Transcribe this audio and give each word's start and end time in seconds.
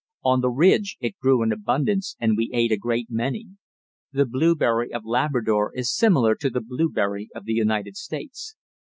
On 0.23 0.41
the 0.41 0.49
ridge 0.49 0.97
it 0.99 1.19
grew 1.19 1.43
in 1.43 1.51
abundance, 1.51 2.15
and 2.19 2.35
we 2.35 2.49
ate 2.53 2.71
a 2.71 2.75
great 2.75 3.11
many. 3.11 3.49
The 4.11 4.25
blueberry 4.25 4.91
of 4.91 5.05
Labrador 5.05 5.71
is 5.75 5.95
similar 5.95 6.33
to 6.37 6.49
the 6.49 6.59
blueberry 6.67 7.29
of 7.35 7.45
the 7.45 7.53
United 7.53 7.95
States. 7.95 8.55